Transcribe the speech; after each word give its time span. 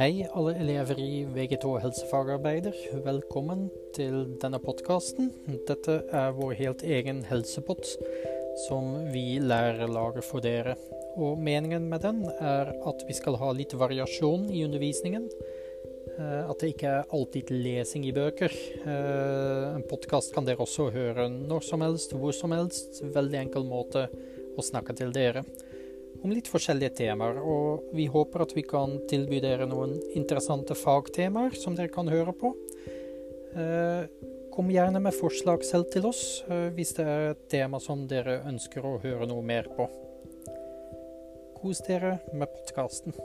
Hei, 0.00 0.22
alle 0.32 0.54
elever 0.56 0.96
i 0.96 1.26
VG2 1.28 1.74
helsefagarbeider. 1.82 2.72
Velkommen 3.04 3.66
til 3.92 4.30
denne 4.40 4.56
podkasten. 4.56 5.28
Dette 5.68 5.98
er 6.16 6.32
vår 6.38 6.54
helt 6.56 6.84
egen 6.88 7.20
helsepott 7.28 7.84
som 8.62 8.94
vi 9.12 9.36
lærer 9.44 9.92
lager 9.92 10.24
for 10.24 10.40
dere. 10.40 10.78
Og 11.20 11.36
meningen 11.44 11.90
med 11.92 12.00
den 12.06 12.24
er 12.32 12.72
at 12.72 13.04
vi 13.04 13.18
skal 13.18 13.36
ha 13.42 13.52
litt 13.52 13.76
variasjon 13.76 14.48
i 14.48 14.64
undervisningen. 14.64 15.28
Eh, 16.16 16.48
at 16.48 16.64
det 16.64 16.72
ikke 16.72 16.96
er 17.02 17.12
alltid 17.12 17.52
lesing 17.52 18.08
i 18.08 18.16
bøker. 18.16 18.56
Eh, 18.80 19.66
en 19.74 19.84
podkast 19.84 20.32
kan 20.32 20.48
dere 20.48 20.64
også 20.64 20.88
høre 20.96 21.28
når 21.28 21.68
som 21.68 21.84
helst, 21.84 22.16
hvor 22.16 22.32
som 22.32 22.56
helst. 22.56 23.02
Veldig 23.04 23.44
enkel 23.44 23.68
måte 23.68 24.08
å 24.56 24.64
snakke 24.64 24.96
til 24.96 25.12
dere 25.12 25.44
om 26.20 26.32
litt 26.32 26.50
forskjellige 26.50 26.94
temaer. 27.02 27.40
Og 27.40 27.90
vi 27.96 28.06
håper 28.10 28.44
at 28.44 28.54
vi 28.56 28.64
kan 28.66 28.98
tilby 29.10 29.40
dere 29.42 29.68
noen 29.70 29.96
interessante 30.16 30.76
fagtemaer 30.78 31.56
som 31.58 31.76
dere 31.78 31.92
kan 31.92 32.10
høre 32.10 32.34
på. 32.36 32.52
Eh, 33.56 34.04
kom 34.54 34.70
gjerne 34.70 35.02
med 35.02 35.16
forslag 35.16 35.64
selv 35.66 35.90
til 35.90 36.06
oss 36.10 36.44
eh, 36.50 36.68
hvis 36.76 36.94
det 36.98 37.06
er 37.06 37.26
et 37.32 37.44
tema 37.50 37.80
som 37.82 38.06
dere 38.10 38.40
ønsker 38.50 38.86
å 38.86 38.98
høre 39.02 39.28
noe 39.30 39.42
mer 39.46 39.70
på. 39.74 39.88
Kos 41.60 41.82
dere 41.88 42.18
med 42.32 42.48
podkasten. 42.48 43.16